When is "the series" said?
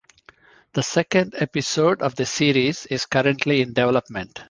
2.15-2.87